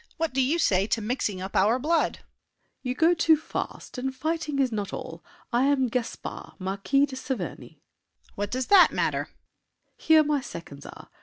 What 0.17 0.33
do 0.33 0.41
you 0.41 0.57
say 0.57 0.87
to 0.87 0.99
mixing 0.99 1.41
up 1.43 1.55
our 1.55 1.77
blood? 1.77 2.15
SAVERNY. 2.21 2.25
You 2.81 2.95
go 2.95 3.13
too 3.13 3.37
fast, 3.37 3.99
and 3.99 4.15
fighting 4.15 4.57
is 4.57 4.71
not 4.71 4.91
all. 4.91 5.23
I 5.53 5.65
am 5.65 5.89
Gaspard, 5.89 6.53
Marquis 6.57 7.05
de 7.05 7.15
Saverny. 7.15 7.55
DIDIER. 7.67 7.77
What 8.33 8.49
does 8.49 8.65
that 8.65 8.91
matter? 8.91 9.25
SAVERNY. 9.27 9.35
Here 9.97 10.23
my 10.23 10.41
seconds 10.41 10.87
are! 10.87 11.07